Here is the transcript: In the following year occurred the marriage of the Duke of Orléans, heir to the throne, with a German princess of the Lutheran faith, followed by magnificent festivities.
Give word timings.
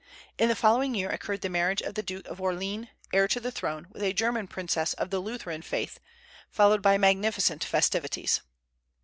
In 0.39 0.49
the 0.49 0.55
following 0.55 0.95
year 0.95 1.11
occurred 1.11 1.41
the 1.41 1.47
marriage 1.49 1.79
of 1.83 1.93
the 1.93 2.01
Duke 2.01 2.25
of 2.27 2.39
Orléans, 2.39 2.87
heir 3.13 3.27
to 3.27 3.39
the 3.39 3.51
throne, 3.51 3.85
with 3.91 4.01
a 4.01 4.13
German 4.13 4.47
princess 4.47 4.93
of 4.95 5.11
the 5.11 5.19
Lutheran 5.19 5.61
faith, 5.61 5.99
followed 6.49 6.81
by 6.81 6.97
magnificent 6.97 7.63
festivities. 7.63 8.41